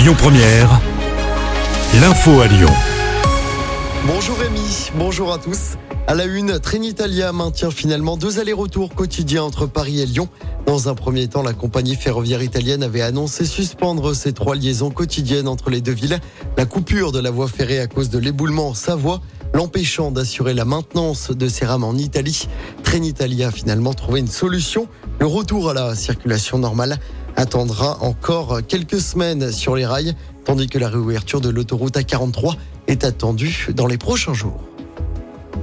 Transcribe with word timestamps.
Lyon 0.00 0.14
Première, 0.16 0.80
l'info 2.00 2.40
à 2.40 2.46
Lyon. 2.46 2.70
Bonjour 4.06 4.38
Rémi, 4.38 4.88
bonjour 4.94 5.30
à 5.30 5.36
tous. 5.36 5.76
À 6.06 6.14
la 6.14 6.24
une, 6.24 6.58
Trenitalia 6.58 7.34
maintient 7.34 7.70
finalement 7.70 8.16
deux 8.16 8.38
allers-retours 8.38 8.94
quotidiens 8.94 9.42
entre 9.42 9.66
Paris 9.66 10.00
et 10.00 10.06
Lyon. 10.06 10.30
Dans 10.64 10.88
un 10.88 10.94
premier 10.94 11.28
temps, 11.28 11.42
la 11.42 11.52
compagnie 11.52 11.96
ferroviaire 11.96 12.42
italienne 12.42 12.82
avait 12.82 13.02
annoncé 13.02 13.44
suspendre 13.44 14.14
ses 14.16 14.32
trois 14.32 14.54
liaisons 14.54 14.90
quotidiennes 14.90 15.48
entre 15.48 15.68
les 15.68 15.82
deux 15.82 15.92
villes. 15.92 16.18
La 16.56 16.64
coupure 16.64 17.12
de 17.12 17.18
la 17.18 17.30
voie 17.30 17.48
ferrée 17.48 17.80
à 17.80 17.86
cause 17.86 18.08
de 18.08 18.18
l'éboulement 18.18 18.68
en 18.68 18.74
Savoie 18.74 19.20
l'empêchant 19.52 20.10
d'assurer 20.10 20.54
la 20.54 20.64
maintenance 20.64 21.30
de 21.30 21.48
ses 21.48 21.66
rames 21.66 21.84
en 21.84 21.94
Italie. 21.94 22.48
Trenitalia 22.84 23.48
a 23.48 23.50
finalement 23.50 23.92
trouvé 23.92 24.20
une 24.20 24.28
solution. 24.28 24.88
Le 25.18 25.26
retour 25.26 25.68
à 25.70 25.74
la 25.74 25.94
circulation 25.94 26.58
normale 26.58 26.98
attendra 27.40 27.96
encore 28.02 28.60
quelques 28.68 29.00
semaines 29.00 29.50
sur 29.50 29.74
les 29.74 29.86
rails, 29.86 30.14
tandis 30.44 30.68
que 30.68 30.78
la 30.78 30.90
réouverture 30.90 31.40
de 31.40 31.48
l'autoroute 31.48 31.96
A43 31.96 32.56
est 32.86 33.02
attendue 33.02 33.68
dans 33.74 33.86
les 33.86 33.96
prochains 33.96 34.34
jours. 34.34 34.60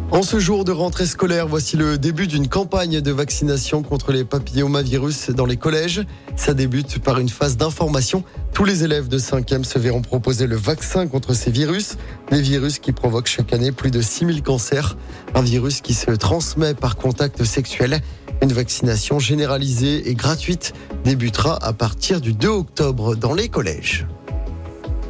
En 0.10 0.24
ce 0.24 0.40
jour 0.40 0.64
de 0.64 0.72
rentrée 0.72 1.06
scolaire, 1.06 1.48
voici 1.48 1.78
le 1.78 2.00
début 2.00 2.26
d'une 2.28 2.48
campagne 2.48 3.02
de 3.02 3.12
vaccination 3.12 3.84
contre 3.84 4.12
les 4.12 4.24
papillomavirus 4.24 5.30
dans 5.30 5.46
les 5.46 5.58
collèges. 5.58 6.02
Ça 6.36 6.56
débute 6.56 6.98
par 7.00 7.20
une 7.20 7.30
phase 7.30 7.58
d'information. 7.58 8.24
Tous 8.54 8.64
les 8.64 8.84
élèves 8.84 9.08
de 9.08 9.20
5e 9.20 9.64
se 9.64 9.78
verront 9.78 10.02
proposer 10.02 10.48
le 10.48 10.56
vaccin 10.56 11.08
contre 11.08 11.34
ces 11.34 11.52
virus, 11.52 11.98
des 12.32 12.42
virus 12.42 12.80
qui 12.80 12.94
provoquent 12.94 13.28
chaque 13.28 13.54
année 13.54 13.72
plus 13.72 13.92
de 13.92 14.02
6000 14.02 14.42
cancers, 14.42 14.98
un 15.36 15.42
virus 15.42 15.82
qui 15.82 15.94
se 15.94 16.10
transmet 16.12 16.74
par 16.74 16.96
contact 16.96 17.44
sexuel. 17.44 18.02
Une 18.48 18.54
vaccination 18.54 19.20
généralisée 19.20 20.10
et 20.10 20.16
gratuite 20.16 20.72
débutera 21.04 21.62
à 21.62 21.74
partir 21.74 22.22
du 22.22 22.32
2 22.32 22.48
octobre 22.48 23.18
dans 23.18 23.34
les 23.34 23.50
collèges. 23.50 24.08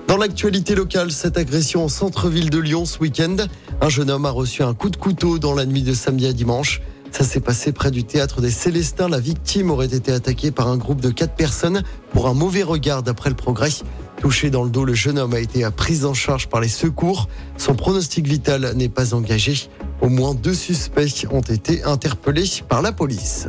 Dans 0.07 0.17
l'actualité 0.17 0.73
locale, 0.73 1.11
cette 1.11 1.37
agression 1.37 1.85
au 1.85 1.89
centre-ville 1.89 2.49
de 2.49 2.57
Lyon 2.57 2.85
ce 2.85 2.97
week-end, 2.97 3.35
un 3.79 3.89
jeune 3.89 4.09
homme 4.09 4.25
a 4.25 4.31
reçu 4.31 4.63
un 4.63 4.73
coup 4.73 4.89
de 4.89 4.97
couteau 4.97 5.37
dans 5.37 5.53
la 5.53 5.67
nuit 5.67 5.83
de 5.83 5.93
samedi 5.93 6.25
à 6.25 6.33
dimanche. 6.33 6.81
Ça 7.11 7.23
s'est 7.23 7.39
passé 7.39 7.73
près 7.73 7.91
du 7.91 8.03
théâtre 8.03 8.41
des 8.41 8.49
Célestins. 8.49 9.07
La 9.07 9.19
victime 9.19 9.69
aurait 9.69 9.93
été 9.93 10.11
attaquée 10.11 10.49
par 10.49 10.67
un 10.67 10.77
groupe 10.77 11.01
de 11.01 11.11
quatre 11.11 11.35
personnes 11.35 11.83
pour 12.13 12.27
un 12.27 12.33
mauvais 12.33 12.63
regard 12.63 13.03
d'après 13.03 13.29
le 13.29 13.35
progrès. 13.35 13.69
Touché 14.19 14.49
dans 14.49 14.63
le 14.63 14.71
dos, 14.71 14.83
le 14.83 14.95
jeune 14.95 15.19
homme 15.19 15.35
a 15.35 15.39
été 15.39 15.63
pris 15.69 16.05
en 16.05 16.15
charge 16.15 16.47
par 16.47 16.59
les 16.59 16.69
secours. 16.69 17.29
Son 17.57 17.75
pronostic 17.75 18.25
vital 18.27 18.73
n'est 18.73 18.89
pas 18.89 19.13
engagé. 19.13 19.69
Au 20.01 20.09
moins 20.09 20.33
deux 20.33 20.53
suspects 20.53 21.25
ont 21.31 21.41
été 21.41 21.83
interpellés 21.83 22.45
par 22.67 22.81
la 22.81 22.91
police. 22.91 23.47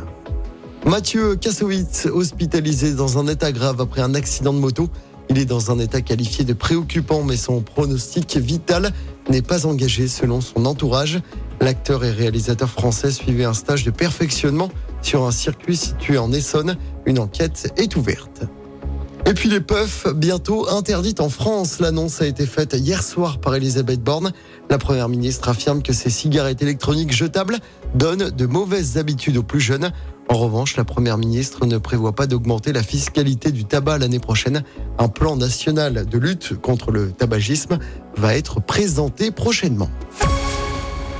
Mathieu 0.85 1.35
Kassowitz, 1.35 2.07
hospitalisé 2.07 2.93
dans 2.93 3.19
un 3.19 3.27
état 3.27 3.51
grave 3.51 3.81
après 3.81 4.01
un 4.01 4.15
accident 4.15 4.53
de 4.53 4.59
moto. 4.59 4.89
Il 5.29 5.37
est 5.37 5.45
dans 5.45 5.69
un 5.69 5.77
état 5.77 6.01
qualifié 6.01 6.43
de 6.43 6.53
préoccupant, 6.53 7.23
mais 7.23 7.37
son 7.37 7.61
pronostic 7.61 8.37
vital 8.37 8.91
n'est 9.29 9.43
pas 9.43 9.67
engagé 9.67 10.07
selon 10.07 10.41
son 10.41 10.65
entourage. 10.65 11.21
L'acteur 11.61 12.03
et 12.03 12.11
réalisateur 12.11 12.69
français 12.69 13.11
suivait 13.11 13.45
un 13.45 13.53
stage 13.53 13.83
de 13.83 13.91
perfectionnement 13.91 14.69
sur 15.01 15.25
un 15.25 15.31
circuit 15.31 15.77
situé 15.77 16.17
en 16.17 16.31
Essonne. 16.31 16.77
Une 17.05 17.19
enquête 17.19 17.71
est 17.77 17.95
ouverte. 17.95 18.43
Et 19.29 19.35
puis 19.35 19.47
les 19.47 19.59
puffs, 19.59 20.07
bientôt 20.15 20.67
interdites 20.69 21.19
en 21.19 21.29
France. 21.29 21.79
L'annonce 21.79 22.19
a 22.19 22.25
été 22.25 22.47
faite 22.47 22.73
hier 22.73 23.03
soir 23.03 23.37
par 23.37 23.53
Elisabeth 23.53 24.01
Borne. 24.01 24.31
La 24.71 24.79
première 24.79 25.07
ministre 25.07 25.49
affirme 25.49 25.83
que 25.83 25.93
ces 25.93 26.09
cigarettes 26.09 26.63
électroniques 26.63 27.11
jetables 27.11 27.59
donnent 27.93 28.31
de 28.31 28.45
mauvaises 28.47 28.97
habitudes 28.97 29.37
aux 29.37 29.43
plus 29.43 29.59
jeunes. 29.59 29.91
En 30.29 30.33
revanche, 30.35 30.77
la 30.77 30.83
Première 30.83 31.19
ministre 31.19 31.67
ne 31.67 31.77
prévoit 31.77 32.13
pas 32.13 32.25
d'augmenter 32.25 32.73
la 32.73 32.81
fiscalité 32.81 33.51
du 33.51 33.65
tabac 33.65 33.99
l'année 33.99 34.17
prochaine. 34.17 34.63
Un 34.97 35.09
plan 35.09 35.35
national 35.35 36.07
de 36.07 36.17
lutte 36.17 36.59
contre 36.59 36.89
le 36.89 37.11
tabagisme 37.11 37.77
va 38.17 38.35
être 38.35 38.59
présenté 38.59 39.29
prochainement. 39.29 39.91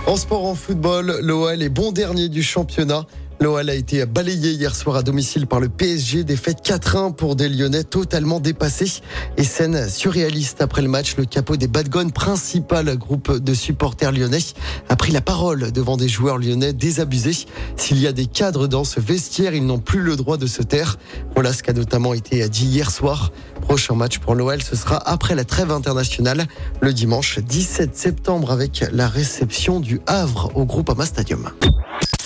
En 0.08 0.16
sport, 0.16 0.48
en 0.48 0.56
football, 0.56 1.20
l'OL 1.22 1.62
est 1.62 1.70
bon 1.70 1.92
dernier 1.92 2.28
du 2.28 2.42
championnat. 2.42 3.06
L'OL 3.42 3.70
a 3.70 3.74
été 3.74 4.06
balayé 4.06 4.52
hier 4.52 4.76
soir 4.76 4.98
à 4.98 5.02
domicile 5.02 5.48
par 5.48 5.62
le 5.62 5.70
PSG, 5.70 6.26
défaite 6.26 6.58
4-1 6.62 7.16
pour 7.16 7.38
des 7.38 7.48
Lyonnais 7.48 7.86
totalement 7.86 8.42
dépassés. 8.42 9.02
Et 9.38 9.46
scène 9.46 9.88
surréaliste 9.88 10.62
après 10.62 10.82
le 10.82 10.90
match, 10.90 11.16
le 11.16 11.24
capot 11.24 11.56
des 11.56 11.70
Badgones, 11.70 12.12
principal 12.12 12.98
groupe 12.98 13.38
de 13.38 13.54
supporters 13.54 14.12
lyonnais, 14.12 14.44
a 14.90 14.98
pris 14.98 15.14
la 15.14 15.22
parole 15.22 15.72
devant 15.72 15.96
des 15.96 16.10
joueurs 16.10 16.38
lyonnais 16.38 16.74
désabusés. 16.74 17.46
S'il 17.78 18.00
y 18.00 18.08
a 18.08 18.12
des 18.12 18.26
cadres 18.26 18.68
dans 18.68 18.84
ce 18.84 19.00
vestiaire, 19.00 19.54
ils 19.54 19.66
n'ont 19.66 19.80
plus 19.80 20.02
le 20.02 20.18
droit 20.18 20.36
de 20.36 20.46
se 20.46 20.62
taire. 20.62 20.98
Voilà 21.34 21.54
ce 21.54 21.64
qu'a 21.64 21.72
notamment 21.72 22.14
été 22.14 22.48
dit 22.50 22.66
hier 22.66 22.92
soir. 22.92 23.32
Prochain 23.62 23.96
match 23.96 24.20
pour 24.20 24.36
l'OL, 24.36 24.62
ce 24.62 24.76
sera 24.76 24.98
après 25.10 25.36
la 25.36 25.46
trêve 25.46 25.72
internationale, 25.72 26.46
le 26.82 26.92
dimanche 26.92 27.40
17 27.40 27.96
septembre 27.96 28.52
avec 28.52 28.84
la 28.92 29.08
réception 29.08 29.80
du 29.80 30.02
Havre 30.08 30.52
au 30.56 30.66
groupe 30.66 30.90
Ama 30.90 31.06
Stadium. 31.06 31.50